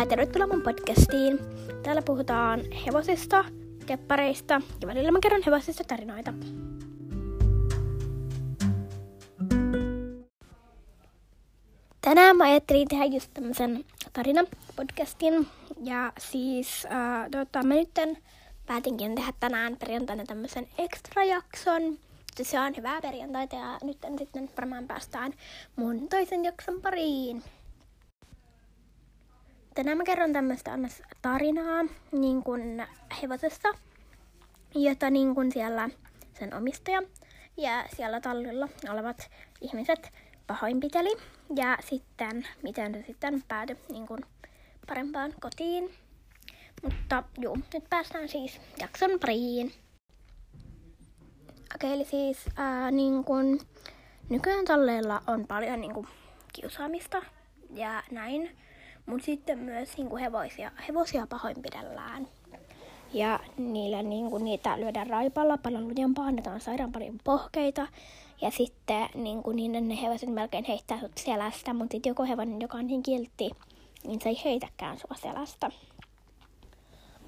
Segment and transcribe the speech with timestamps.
[0.00, 1.38] ja tervetuloa mun podcastiin.
[1.82, 3.44] Täällä puhutaan hevosista,
[3.86, 6.32] keppareista ja välillä mä kerron hevosista tarinoita.
[12.00, 15.46] Tänään mä ajattelin tehdä just tämmösen tarina-podcastin.
[15.84, 17.90] Ja siis äh, tota, mä nyt
[18.66, 21.98] päätinkin tehdä tänään perjantaina tämmöisen extra-jakson.
[22.42, 25.32] Se on hyvää perjantaita ja nyt sitten varmaan päästään
[25.76, 27.42] mun toisen jakson pariin.
[29.76, 30.78] Tänään mä kerron tämmöistä
[31.22, 32.86] tarinaa niin kuin
[33.22, 33.68] hevosesta,
[34.74, 35.88] jota niin kuin siellä
[36.38, 37.02] sen omistaja
[37.56, 40.12] ja siellä tallilla olevat ihmiset
[40.46, 41.16] pahoinpiteli.
[41.56, 44.20] Ja sitten, miten se sitten päätyi niin kuin
[44.86, 45.90] parempaan kotiin.
[46.82, 49.72] Mutta juu, nyt päästään siis jakson pariin.
[51.74, 53.60] Okei, eli siis ää, niin kun,
[54.28, 56.08] nykyään talleilla on paljon niin kun,
[56.52, 57.22] kiusaamista
[57.70, 58.65] ja näin.
[59.06, 62.28] Mutta sitten myös niin kun, hevosia, hevosia pahoinpidellään.
[63.12, 67.86] Ja niillä, niin kun, niitä lyödään raipalla paljon lujempaa, annetaan sairaan paljon pohkeita.
[68.40, 72.60] Ja sitten niin kun, niin ne hevoset melkein heittää sut selästä, mutta sitten joku hevonen,
[72.60, 73.50] joka on niin kiltti,
[74.04, 75.70] niin se ei heitäkään sua selästä.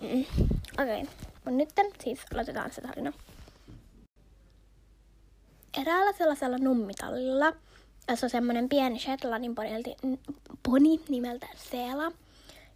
[0.00, 0.24] Mm.
[0.82, 1.14] Okei, okay.
[1.44, 3.12] mutta nyt siis aloitetaan se tarina.
[5.80, 7.52] Eräällä sellaisella nummitallilla,
[8.08, 9.54] jossa on semmoinen pieni Shetlandin
[10.62, 12.12] poni nimeltä Seela.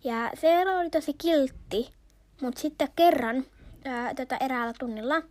[0.05, 1.91] Ja Seela oli tosi kiltti,
[2.43, 3.45] mutta sitten kerran
[3.85, 5.23] ää, tota eräällä tunnilla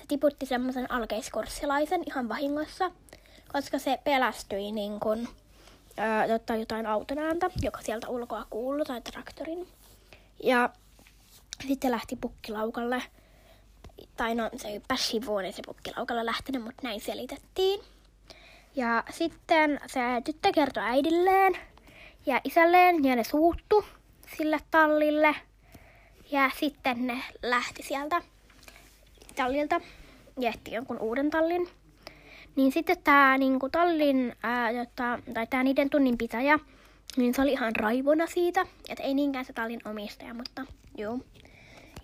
[0.00, 2.90] se tiputti semmoisen alkeiskurssilaisen ihan vahingossa,
[3.52, 5.28] koska se pelästyi niin kun,
[5.96, 9.68] ää, tota, jotain auton ääntä, joka sieltä ulkoa kuului, tai traktorin.
[10.42, 10.70] Ja
[11.68, 13.02] sitten lähti pukkilaukalle.
[14.16, 17.80] Tai no, se ei sivuun, ei se pukkilaukalle lähtenyt, mutta näin selitettiin.
[18.76, 21.52] Ja sitten se tyttö kertoi äidilleen
[22.26, 23.84] ja isälleen ja ne suuttu
[24.36, 25.36] sille tallille.
[26.30, 28.22] Ja sitten ne lähti sieltä
[29.36, 29.80] tallilta
[30.38, 31.68] ja etti jonkun uuden tallin.
[32.56, 36.58] Niin sitten tämä niinku, tallin, ää, jota, tai tämä niiden tunnin pitäjä,
[37.16, 40.66] niin se oli ihan raivona siitä, että ei niinkään se tallin omistaja, mutta
[40.96, 41.18] joo.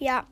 [0.00, 0.24] Ja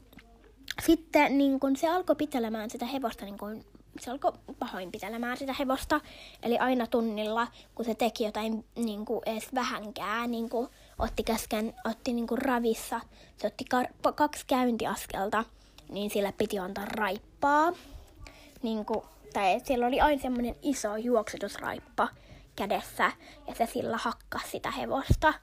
[0.82, 3.64] sitten niin kun se alkoi pitelemään sitä hevosta, niin kun,
[4.00, 6.00] se alkoi pahoinpitelemään sitä hevosta.
[6.42, 10.68] Eli aina tunnilla, kun se teki jotain niin kuin edes vähänkään, niin kuin
[10.98, 13.00] otti käsken, otti niin kuin ravissa,
[13.36, 15.44] se otti kar- kaksi käyntiaskelta,
[15.88, 17.72] niin sillä piti antaa raippaa.
[18.62, 22.08] Niin kuin, tai siellä oli aina semmoinen iso juoksutusraippa
[22.56, 23.12] kädessä,
[23.46, 25.34] ja se sillä hakkasi sitä hevosta.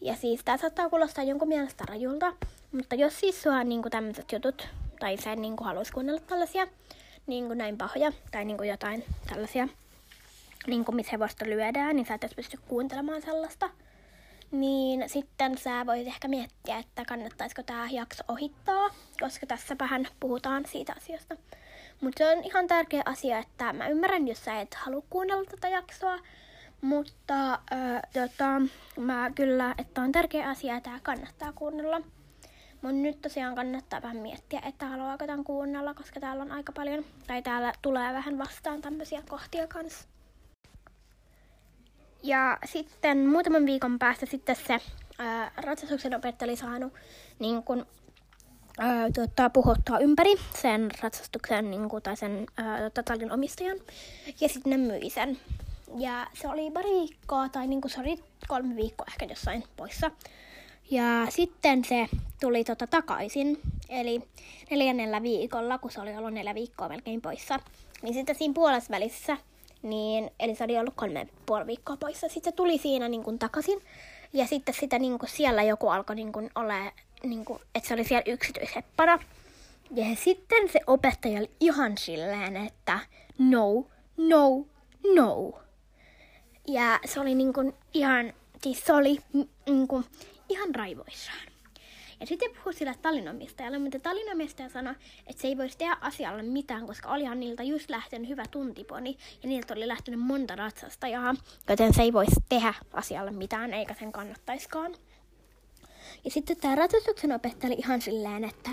[0.00, 2.32] Ja siis tämä saattaa kuulostaa jonkun mielestä rajulta,
[2.72, 4.68] mutta jos siis sua niin tämmöiset jutut,
[5.00, 6.66] tai sä niin haluaisi kuunnella tällaisia
[7.26, 9.68] niin kuin näin pahoja, tai niin kuin jotain tällaisia,
[10.66, 13.70] niin kuin missä hevosta lyödään, niin sä et pysty kuuntelemaan sellaista.
[14.50, 18.88] Niin sitten sä voit ehkä miettiä, että kannattaisiko tämä jakso ohittaa,
[19.20, 21.36] koska tässä vähän puhutaan siitä asiasta.
[22.00, 25.68] Mutta se on ihan tärkeä asia, että mä ymmärrän, jos sä et halua kuunnella tätä
[25.68, 26.18] jaksoa,
[26.80, 28.62] mutta äh, tota,
[28.96, 32.00] mä kyllä, että on tärkeä asia, että tämä kannattaa kuunnella.
[32.82, 37.04] Mutta nyt tosiaan kannattaa vähän miettiä, että haluaako tämän kuunnella, koska täällä on aika paljon,
[37.26, 40.08] tai täällä tulee vähän vastaan tämmöisiä kohtia kanssa.
[42.22, 44.78] Ja sitten muutaman viikon päästä sitten se
[45.18, 46.92] ää, ratsastuksen opettaja oli saanut
[47.38, 47.86] niin kun,
[48.78, 53.78] ää, tuota, puhuttaa ympäri sen ratsastuksen niin kun, tai sen ää, tallin omistajan.
[54.40, 55.38] Ja sitten ne myi sen.
[55.98, 60.10] Ja se oli pari viikkoa, tai niin kuin se oli kolme viikkoa ehkä jossain poissa.
[60.90, 62.08] Ja sitten se
[62.40, 64.22] tuli tota takaisin, eli
[64.70, 67.60] neljännellä viikolla, kun se oli ollut neljä viikkoa melkein poissa,
[68.02, 69.36] niin sitten siinä puolessa välissä,
[69.82, 73.38] niin, eli se oli ollut kolme puoli viikkoa poissa, sitten se tuli siinä niin kuin
[73.38, 73.80] takaisin,
[74.32, 77.94] ja sitten sitä niin kuin siellä joku alkoi niin kuin ole, niin kuin, että se
[77.94, 79.18] oli siellä yksityisheppana.
[79.94, 82.98] Ja sitten se opettaja oli ihan silleen, että
[83.38, 83.86] no,
[84.16, 84.66] no,
[85.14, 85.60] no.
[86.68, 88.32] Ja se oli niin kuin ihan,
[88.62, 89.18] siis se oli
[89.66, 90.04] niin kuin
[90.50, 91.46] ihan raivoissaan.
[92.20, 94.94] Ja sitten puhui sille tallinomistajalle, mutta tallinomistaja sanoi,
[95.26, 99.48] että se ei voisi tehdä asialle mitään, koska olihan niiltä just lähtenyt hyvä tuntiponi ja
[99.48, 101.34] niiltä oli lähtenyt monta ratsastajaa,
[101.68, 104.96] joten se ei voisi tehdä asialle mitään eikä sen kannattaiskaan.
[106.24, 108.70] Ja sitten tämä ratsastuksen opettaja oli ihan silleen, että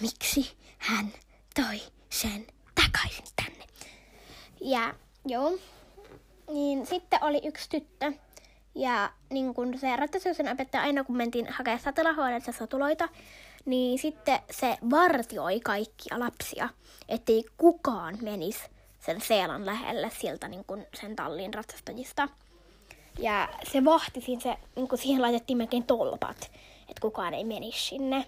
[0.00, 1.12] miksi hän
[1.54, 1.80] toi
[2.10, 3.64] sen takaisin tänne.
[4.60, 4.94] Ja
[5.26, 5.58] joo,
[6.52, 8.12] niin sitten oli yksi tyttö,
[8.74, 13.08] ja niin kun se rattasyksen opettaja aina kun mentiin hakemaan satelahuoneessa satuloita,
[13.64, 16.68] niin sitten se vartioi kaikkia lapsia,
[17.08, 18.64] ettei kukaan menisi
[19.00, 22.28] sen Seelan lähelle sieltä niin kun sen tallin ratsastajista.
[23.18, 26.50] Ja se vahti siinä, se, niin kuin siihen laitettiin melkein tolpat,
[26.80, 28.26] että kukaan ei menisi sinne.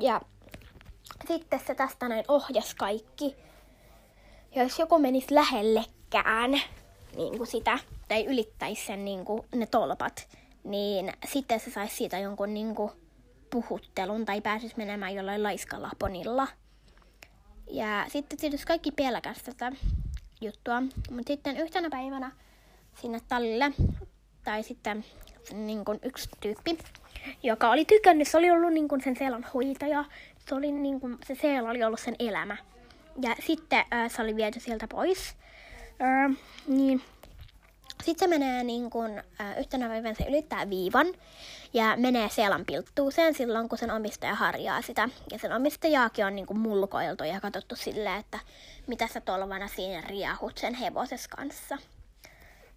[0.00, 0.20] Ja
[1.28, 3.36] sitten se tästä näin ohjas kaikki.
[4.54, 6.50] Ja jos joku menisi lähellekään
[7.16, 7.78] niin kuin sitä,
[8.08, 10.28] tai ylittäisi sen, niin kuin, ne tolpat,
[10.64, 12.90] niin sitten se saisi siitä jonkun niin kuin,
[13.50, 16.48] puhuttelun tai pääsisi menemään jollain laiskalaponilla.
[17.70, 19.72] Ja sitten tietysti kaikki pelkäs tätä
[20.40, 20.80] juttua.
[21.10, 22.32] Mutta sitten yhtenä päivänä
[23.00, 23.72] sinne tallille,
[24.44, 25.04] tai sitten
[25.52, 26.78] niin kuin yksi tyyppi,
[27.42, 30.04] joka oli tykännyt, se oli ollut niin kuin sen seelan hoitaja,
[30.48, 32.56] se, oli niin kuin, se seela oli ollut sen elämä.
[33.22, 35.34] Ja sitten äh, se oli viety sieltä pois.
[36.02, 36.36] Äh,
[36.66, 37.02] niin
[38.04, 41.06] sitten se menee niin kun, äh, yhtenä päivänä se ylittää viivan
[41.72, 45.08] ja menee seelan pilttuuseen silloin, kun sen omistaja harjaa sitä.
[45.32, 48.38] Ja sen omistajaakin on niin kun, mulkoiltu ja katsottu silleen, että
[48.86, 51.78] mitä sä tolvana siinä riahut sen hevoses kanssa.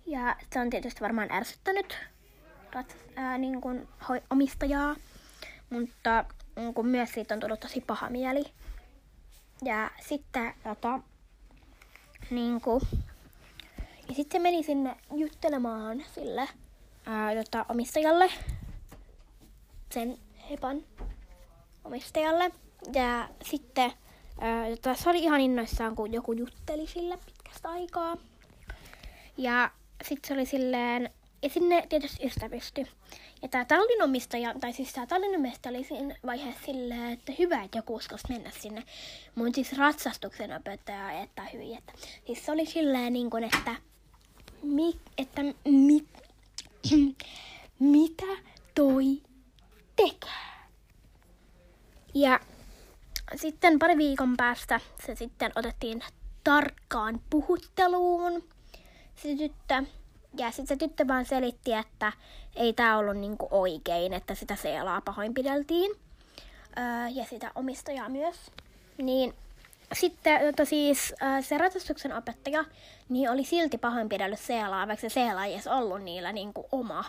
[0.05, 1.97] Ja se on tietysti varmaan ärsyttänyt
[2.71, 4.95] rat, ää, niin kun, hoi, omistajaa,
[5.69, 6.25] mutta
[6.55, 8.43] niin kun, myös siitä on tullut tosi paha mieli.
[9.63, 10.99] Ja sitten tota,
[12.31, 12.81] niin kun,
[14.09, 16.47] ja sitten meni sinne juttelemaan sille
[17.05, 18.31] ää, jota, omistajalle,
[19.93, 20.17] sen
[20.49, 20.83] hepan
[21.83, 22.51] omistajalle.
[22.93, 23.91] Ja sitten
[24.41, 28.17] ää, jota, se oli ihan innoissaan, kun joku jutteli sille pitkästä aikaa.
[29.37, 29.71] Ja
[30.03, 31.09] sitten se oli silleen,
[31.43, 32.87] ja sinne tietysti ystävystyi.
[33.41, 37.63] Ja tämä tallin omistaja, tai siis tämä tallin omistaja oli siinä vaiheessa silleen, että hyvä,
[37.63, 38.83] että joku uskalsi mennä sinne.
[39.35, 41.77] Mun siis ratsastuksen opettaja että hyvin.
[41.77, 41.93] Että,
[42.25, 43.75] siis se oli silleen niin kuin, että
[44.63, 46.05] mi, että mi,
[47.79, 48.25] mitä
[48.75, 49.21] toi
[49.95, 50.29] tekee.
[52.13, 52.39] Ja
[53.35, 56.03] sitten pari viikon päästä se sitten otettiin
[56.43, 58.43] tarkkaan puhutteluun,
[59.15, 59.83] se tyttö.
[60.37, 62.11] Ja sitten se tyttö vaan selitti, että
[62.55, 65.91] ei tämä ollut niinku oikein, että sitä seelaa pahoinpideltiin.
[66.77, 68.35] Öö, ja sitä omistajaa myös.
[68.97, 69.33] Niin
[69.93, 72.65] sitten tota siis, se ratsastuksen opettaja
[73.09, 77.03] niin oli silti pahoinpidellyt seelaa, vaikka se seela ei edes ollut niillä niin kuin oma,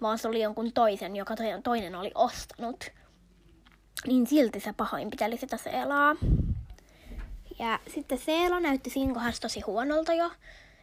[0.00, 2.90] vaan se oli jonkun toisen, joka toinen oli ostanut.
[4.06, 6.16] Niin silti se pahoinpiteli sitä seelaa.
[7.58, 10.30] Ja sitten seela näytti siinä kohdassa tosi huonolta jo.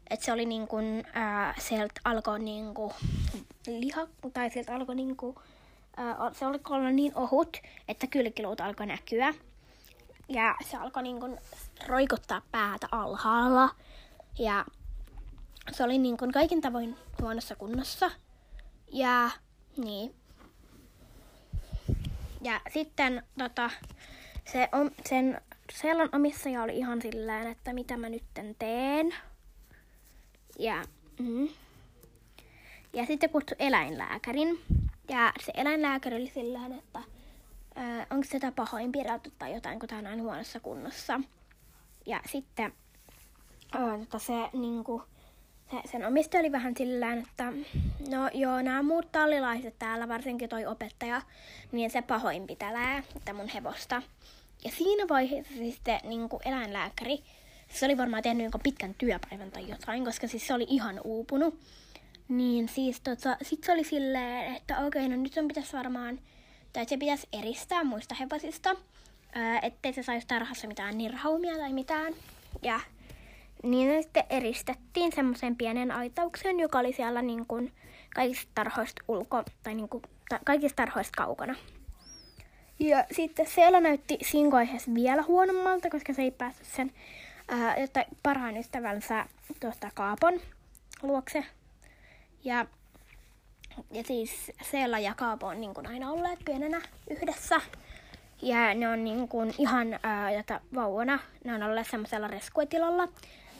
[0.09, 2.93] Että se oli niin kuin, ää, sieltä alkoi niin kuin
[3.67, 5.35] liha, tai sieltä alkoi niin kuin,
[5.97, 7.57] ää, se oli ollut niin ohut,
[7.87, 9.33] että kylkiluut alkoi näkyä.
[10.29, 11.37] Ja se alkoi niin kuin
[11.87, 13.69] roikuttaa päätä alhaalla.
[14.39, 14.65] Ja
[15.71, 18.11] se oli niin kuin kaikin tavoin huonossa kunnossa.
[18.91, 19.29] Ja
[19.77, 20.15] niin.
[22.41, 23.69] Ja sitten tota,
[24.51, 25.41] se on, sen
[25.71, 29.15] sellan omistaja oli ihan sillään, että mitä mä nytten teen.
[30.59, 30.83] Ja,
[31.19, 31.49] mm.
[32.93, 34.59] ja sitten kutsui eläinlääkärin.
[35.09, 36.99] Ja se eläinlääkäri oli sillään, että
[37.77, 41.19] äh, onko sitä pahoinpidelty tai jotain, kun tämä on näin huonossa kunnossa.
[42.05, 42.73] Ja sitten
[43.75, 45.03] äh, tota se, niinku,
[45.71, 47.53] se, sen omistaja oli vähän sillään, että
[48.09, 51.21] no joo, nämä muut tallilaiset täällä, varsinkin toi opettaja,
[51.71, 54.01] niin se pahoinpitelee että mun hevosta.
[54.63, 57.23] Ja siinä vaiheessa sitten niin eläinlääkäri,
[57.73, 61.59] se oli varmaan tehnyt jonkun pitkän työpäivän tai jotain, koska siis se oli ihan uupunut.
[62.27, 66.19] Niin siis tota, sit se oli silleen, että okei, no nyt on pitäisi varmaan
[66.73, 68.75] tai se pitäisi eristää muista hevosista,
[69.61, 72.13] ettei se saisi tarhassa mitään nirhaumia tai mitään.
[72.61, 72.79] Ja
[73.63, 77.71] niin ne sitten eristettiin semmoisen pienen aitauksen, joka oli siellä niin kuin
[78.15, 81.55] kaikista tarhoista ulko, tai niin kuin, ta, kaikista tarhoista kaukana.
[82.79, 86.91] Ja sitten siellä näytti siinä vaiheessa vielä huonommalta, koska se ei päässyt sen
[87.47, 87.75] ää,
[88.23, 89.25] parhaan ystävänsä
[89.59, 90.39] tuosta Kaapon
[91.01, 91.45] luokse.
[92.43, 92.65] Ja
[93.91, 97.61] ja siis Seela ja Kaapo on niin kuin aina olleet pienenä yhdessä.
[98.41, 100.29] Ja ne on niin kuin ihan ää,
[100.75, 103.07] vauvana, ne on olleet semmoisella reskuetilalla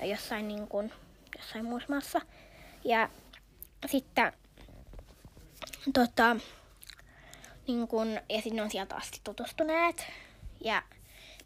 [0.01, 0.93] jossain, niin kuin,
[1.38, 2.22] jossain muussa maassa.
[2.84, 3.10] Ja
[3.86, 4.34] sitten
[5.93, 6.36] tota,
[7.67, 10.08] niin kuin, ja sitten ne on sieltä asti tutustuneet.
[10.62, 10.84] Ja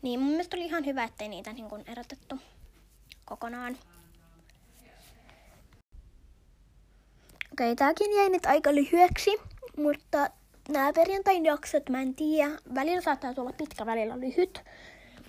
[0.01, 2.39] niin mun mielestä oli ihan hyvä, ettei niitä niin kuin erotettu
[3.25, 3.77] kokonaan.
[7.57, 9.37] Okei, tääkin jäi nyt aika lyhyeksi,
[9.77, 10.29] mutta
[10.69, 12.51] nämä perjantain jaksot, mä en tiedä.
[12.75, 14.61] Välillä saattaa tulla pitkä, välillä lyhyt,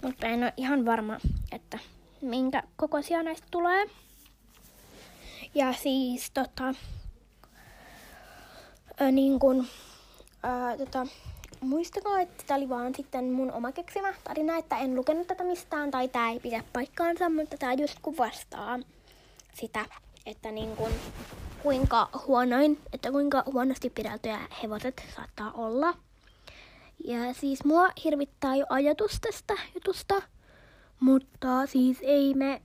[0.02, 1.18] mutta en ole ihan varma,
[1.52, 1.78] että
[2.20, 3.86] minkä kokoisia näistä tulee.
[5.54, 6.74] Ja siis tota,
[9.00, 9.66] ää, niin kun,
[10.42, 11.06] ää, tota,
[11.60, 15.90] muistakaa, että tämä oli vaan sitten mun oma keksimä tarina, että en lukenut tätä mistään
[15.90, 18.78] tai tämä ei pidä paikkaansa, mutta tämä just kuvastaa
[19.54, 19.84] sitä,
[20.26, 20.90] että niin kun,
[21.68, 25.94] kuinka huonoin, että kuinka huonosti pideltyjä hevoset saattaa olla.
[27.04, 30.22] Ja siis mua hirvittää jo ajatus tästä jutusta,
[31.00, 32.62] mutta siis ei me,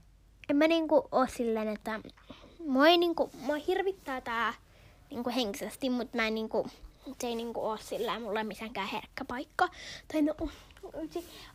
[0.50, 2.00] en mä niinku oo silleen, että
[2.66, 4.54] mua, ei niinku, mua hirvittää tää
[5.10, 6.66] niinku henkisesti, mutta mä en niinku,
[7.20, 9.68] se ei niinku oo sillä mulle mitenkään herkkä paikka.
[10.12, 10.34] Tai no,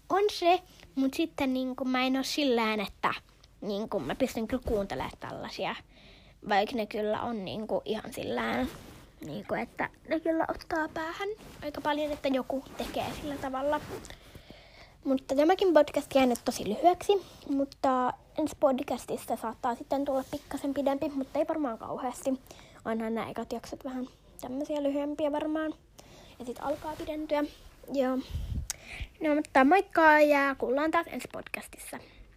[0.10, 0.62] on se,
[0.96, 3.14] mutta sitten niinku mä en oo sillään, että
[3.62, 5.76] niinku mä pystyn kyllä kuuntelemaan tällaisia,
[6.50, 8.68] vaikka ne kyllä on niinku ihan sillään,
[9.26, 11.30] niinku, että ne kyllä ottaa päähän
[11.64, 13.82] aika paljon, että joku tekee sillä tavalla.
[15.04, 17.14] Mutta tämäkin podcast jää nyt tosi lyhyeksi,
[17.50, 22.30] mutta ensi podcastista saattaa sitten tulla pikkasen pidempi, mutta ei varmaan kauheasti.
[22.86, 24.08] Onhan nämä ekat jaksot vähän
[24.42, 25.74] tämmöisiä lyhyempiä varmaan.
[26.40, 27.44] Ja sitten alkaa pidentyä.
[27.94, 28.18] Joo.
[29.22, 32.00] No mutta moikka ja kuullaan taas ensi podcastissa.